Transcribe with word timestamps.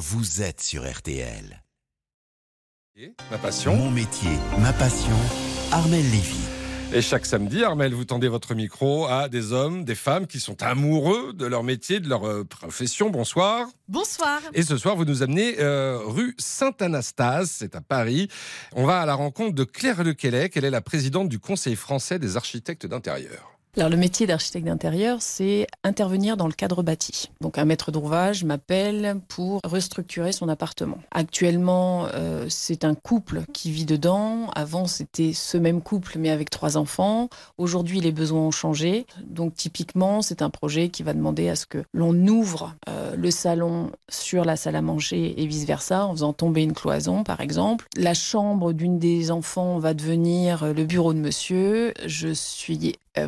vous 0.00 0.40
êtes 0.40 0.62
sur 0.62 0.90
RTL. 0.90 1.62
Ma 3.30 3.36
passion. 3.36 3.76
Mon 3.76 3.90
métier, 3.90 4.30
ma 4.58 4.72
passion, 4.72 5.14
Armel 5.72 6.02
Lévy. 6.10 6.40
Et 6.94 7.02
chaque 7.02 7.26
samedi, 7.26 7.62
Armel, 7.62 7.92
vous 7.92 8.06
tendez 8.06 8.28
votre 8.28 8.54
micro 8.54 9.06
à 9.06 9.28
des 9.28 9.52
hommes, 9.52 9.84
des 9.84 9.94
femmes 9.94 10.26
qui 10.26 10.40
sont 10.40 10.62
amoureux 10.62 11.34
de 11.34 11.44
leur 11.44 11.64
métier, 11.64 12.00
de 12.00 12.08
leur 12.08 12.26
euh, 12.26 12.44
profession. 12.44 13.10
Bonsoir. 13.10 13.68
Bonsoir. 13.88 14.40
Et 14.54 14.62
ce 14.62 14.78
soir, 14.78 14.96
vous 14.96 15.04
nous 15.04 15.22
amenez 15.22 15.60
euh, 15.60 15.98
rue 16.02 16.34
Saint-Anastase, 16.38 17.50
c'est 17.50 17.76
à 17.76 17.82
Paris. 17.82 18.28
On 18.74 18.86
va 18.86 19.02
à 19.02 19.06
la 19.06 19.14
rencontre 19.14 19.54
de 19.54 19.64
Claire 19.64 20.02
Lequelec. 20.02 20.56
Elle 20.56 20.64
est 20.64 20.70
la 20.70 20.80
présidente 20.80 21.28
du 21.28 21.38
Conseil 21.38 21.76
français 21.76 22.18
des 22.18 22.38
architectes 22.38 22.86
d'intérieur. 22.86 23.59
Alors 23.76 23.88
le 23.88 23.96
métier 23.96 24.26
d'architecte 24.26 24.66
d'intérieur, 24.66 25.18
c'est 25.20 25.68
intervenir 25.84 26.36
dans 26.36 26.48
le 26.48 26.52
cadre 26.52 26.82
bâti. 26.82 27.30
Donc 27.40 27.56
un 27.56 27.64
maître 27.64 27.92
d'ouvrage 27.92 28.42
m'appelle 28.42 29.20
pour 29.28 29.60
restructurer 29.62 30.32
son 30.32 30.48
appartement. 30.48 30.98
Actuellement, 31.12 32.06
euh, 32.14 32.46
c'est 32.48 32.84
un 32.84 32.96
couple 32.96 33.42
qui 33.52 33.70
vit 33.70 33.84
dedans. 33.84 34.50
Avant, 34.56 34.88
c'était 34.88 35.32
ce 35.32 35.56
même 35.56 35.82
couple 35.82 36.18
mais 36.18 36.30
avec 36.30 36.50
trois 36.50 36.76
enfants. 36.76 37.28
Aujourd'hui, 37.58 38.00
les 38.00 38.10
besoins 38.10 38.40
ont 38.40 38.50
changé. 38.50 39.06
Donc 39.24 39.54
typiquement, 39.54 40.20
c'est 40.20 40.42
un 40.42 40.50
projet 40.50 40.88
qui 40.88 41.04
va 41.04 41.14
demander 41.14 41.48
à 41.48 41.54
ce 41.54 41.66
que 41.66 41.84
l'on 41.94 42.14
ouvre 42.26 42.74
euh, 42.88 43.14
le 43.14 43.30
salon 43.30 43.92
sur 44.08 44.44
la 44.44 44.56
salle 44.56 44.74
à 44.74 44.82
manger 44.82 45.40
et 45.40 45.46
vice-versa 45.46 46.06
en 46.06 46.12
faisant 46.12 46.32
tomber 46.32 46.64
une 46.64 46.72
cloison 46.72 47.22
par 47.22 47.40
exemple. 47.40 47.86
La 47.96 48.14
chambre 48.14 48.72
d'une 48.72 48.98
des 48.98 49.30
enfants 49.30 49.78
va 49.78 49.94
devenir 49.94 50.74
le 50.74 50.84
bureau 50.84 51.14
de 51.14 51.20
monsieur. 51.20 51.94
Je 52.04 52.30
suis 52.34 52.76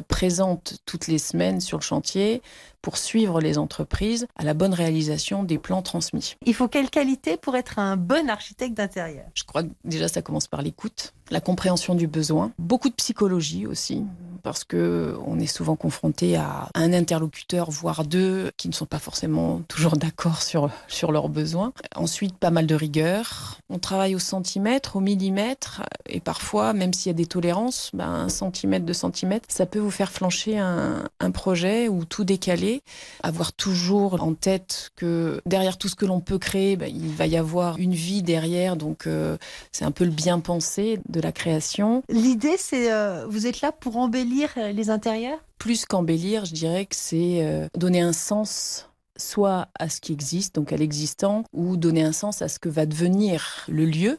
présente 0.09 0.79
toutes 0.87 1.07
les 1.07 1.19
semaines 1.19 1.61
sur 1.61 1.79
le 1.79 1.83
chantier 1.83 2.43
pour 2.83 2.97
suivre 2.99 3.41
les 3.41 3.59
entreprises 3.59 4.27
à 4.37 4.45
la 4.45 4.55
bonne 4.55 4.75
réalisation 4.75 5.45
des 5.45 5.59
plans 5.59 5.83
transmis. 5.83 6.37
Il 6.45 6.55
faut 6.55 6.69
quelle 6.69 6.91
qualité 6.91 7.37
pour 7.37 7.57
être 7.57 7.79
un 7.79 7.97
bon 7.97 8.29
architecte 8.29 8.77
d'intérieur? 8.77 9.25
Je 9.35 9.45
crois 9.45 9.63
que 9.63 9.71
déjà 9.85 10.09
ça 10.09 10.23
commence 10.23 10.49
par 10.49 10.63
l'écoute, 10.63 11.15
la 11.31 11.41
compréhension 11.41 11.95
du 11.95 12.07
besoin, 12.07 12.53
beaucoup 12.59 12.89
de 12.89 12.95
psychologie 12.95 13.67
aussi, 13.67 14.05
parce 14.43 14.65
que 14.65 15.17
on 15.27 15.39
est 15.39 15.47
souvent 15.47 15.77
confronté 15.77 16.37
à 16.37 16.69
un 16.75 16.93
interlocuteur, 16.93 17.71
voire 17.71 18.05
deux, 18.05 18.51
qui 18.57 18.69
ne 18.69 18.75
sont 18.75 18.87
pas 18.87 18.99
forcément 18.99 19.61
toujours 19.69 19.97
d'accord 19.97 20.43
sur, 20.43 20.71
sur 20.89 21.13
leurs 21.13 21.29
besoins. 21.29 21.73
Ensuite, 21.95 22.37
pas 22.37 22.51
mal 22.51 22.67
de 22.67 22.75
rigueur. 22.75 23.59
On 23.71 23.79
travaille 23.79 24.15
au 24.15 24.19
centimètre, 24.19 24.97
au 24.97 25.01
millimètre, 25.01 25.83
et 26.09 26.21
parfois, 26.21 26.73
même 26.73 26.93
s'il 26.93 27.11
y 27.11 27.15
a 27.15 27.17
des 27.17 27.27
tolérances, 27.27 27.91
ben, 27.95 28.09
un 28.09 28.29
centimètre, 28.29 28.85
deux 28.85 28.93
centimètres, 28.93 29.47
ça 29.49 29.67
peut 29.67 29.79
vous 29.79 29.91
faire 29.91 30.11
flancher 30.11 30.59
un, 30.59 31.05
un 31.21 31.31
projet 31.31 31.89
ou 31.89 32.05
tout 32.05 32.25
décaler. 32.25 32.83
Avoir 33.23 33.53
toujours 33.53 34.23
en 34.23 34.35
tête 34.35 34.91
que 34.97 35.41
derrière 35.47 35.79
tout 35.79 35.89
ce 35.89 35.95
que 35.95 36.07
l'on 36.07 36.21
peut 36.21 36.39
créer, 36.39 36.77
ben, 36.77 36.91
il 36.95 37.09
va 37.09 37.27
y 37.27 37.37
avoir 37.37 37.79
une 37.79 37.95
vie 37.95 38.23
derrière, 38.23 38.77
donc 38.77 39.07
euh, 39.07 39.37
c'est 39.71 39.85
un 39.85 39.91
peu 39.91 40.05
le 40.05 40.11
bien 40.11 40.41
pensé 40.41 41.01
de 41.09 41.21
la 41.21 41.33
création. 41.33 42.03
L'idée, 42.09 42.57
c'est 42.59 42.93
euh, 42.93 43.27
vous 43.29 43.47
êtes 43.47 43.61
là 43.61 43.73
pour 43.73 43.97
embellir 43.97 44.32
euh, 44.57 44.73
les 44.73 44.91
intérieurs? 44.91 45.39
Plus 45.59 45.85
qu'embellir, 45.85 46.45
je 46.45 46.55
dirais 46.55 46.87
que 46.87 46.97
c'est 46.97 47.45
euh, 47.45 47.69
donner 47.77 48.01
un 48.01 48.13
sens 48.13 48.89
soit 49.17 49.69
à 49.79 49.89
ce 49.89 50.01
qui 50.01 50.13
existe, 50.13 50.55
donc 50.55 50.73
à 50.73 50.77
l'existant, 50.77 51.45
ou 51.53 51.77
donner 51.77 52.03
un 52.03 52.13
sens 52.13 52.43
à 52.43 52.49
ce 52.49 52.59
que 52.59 52.69
va 52.69 52.87
devenir 52.87 53.65
le 53.69 53.85
lieu. 53.85 54.19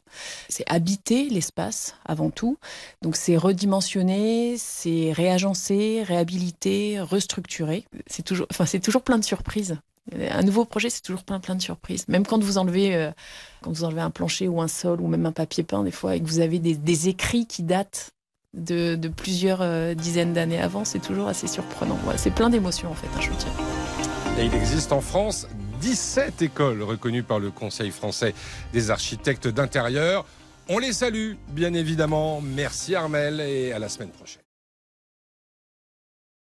C'est 0.50 0.64
habiter 0.67 1.30
l'espace 1.30 1.95
avant 2.06 2.30
tout. 2.30 2.58
Donc 3.02 3.16
c'est 3.16 3.36
redimensionner, 3.36 4.56
c'est 4.58 5.11
réagencer, 5.11 6.03
réhabiliter, 6.03 7.00
restructurer. 7.02 7.86
C'est 8.08 8.23
toujours, 8.23 8.47
enfin 8.52 8.66
c'est 8.66 8.80
toujours 8.80 9.02
plein 9.02 9.17
de 9.17 9.25
surprises. 9.25 9.78
Un 10.11 10.44
nouveau 10.44 10.66
projet, 10.66 10.89
c'est 10.89 11.02
toujours 11.02 11.23
plein 11.23 11.39
plein 11.39 11.56
de 11.56 11.61
surprises. 11.61 12.06
Même 12.08 12.25
quand 12.25 12.41
vous 12.44 12.58
enlevez, 12.58 12.95
euh, 12.95 13.11
quand 13.61 13.72
vous 13.72 13.86
enlevez 13.86 14.02
un 14.02 14.11
plancher 14.11 14.47
ou 14.47 14.61
un 14.61 14.67
sol 14.67 15.00
ou 15.02 15.08
même 15.08 15.25
un 15.25 15.31
papier 15.31 15.64
peint, 15.64 15.84
des 15.84 15.91
fois, 15.91 16.16
et 16.16 16.22
que 16.22 16.28
vous 16.28 16.39
avez 16.39 16.59
des, 16.59 16.75
des 16.75 17.08
écrits 17.08 17.47
qui 17.47 17.64
datent 17.64 18.12
de, 18.54 19.08
plusieurs 19.08 19.62
euh, 19.62 19.94
dizaines 19.94 20.34
d'années 20.34 20.62
avant, 20.62 20.86
c'est 20.86 21.00
toujours 21.00 21.28
assez 21.28 21.47
surprenant. 21.47 21.97
C'est 22.18 22.34
plein 22.34 22.50
d'émotions 22.50 22.91
en 22.91 22.94
fait, 22.94 23.08
un 23.18 23.22
chantier. 23.22 23.50
Et 24.40 24.46
il 24.46 24.53
existe 24.53 24.91
en 24.91 25.02
France 25.02 25.47
17 25.81 26.41
écoles 26.41 26.81
reconnues 26.81 27.24
par 27.24 27.40
le 27.40 27.52
Conseil 27.52 27.91
français 27.91 28.34
des 28.72 28.90
architectes 28.90 29.47
d'intérieur. 29.47 30.25
On 30.69 30.80
les 30.80 30.94
salue, 30.94 31.34
bien 31.50 31.74
évidemment. 31.74 32.41
Merci 32.41 32.96
Armel 32.96 33.41
et 33.41 33.74
à 33.74 33.80
la 33.80 33.90
semaine 33.90 34.09
prochaine. 34.09 34.43